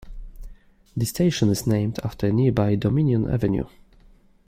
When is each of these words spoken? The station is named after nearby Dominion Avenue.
The 0.97 1.05
station 1.05 1.49
is 1.49 1.67
named 1.67 1.99
after 2.03 2.31
nearby 2.33 2.73
Dominion 2.73 3.29
Avenue. 3.29 3.67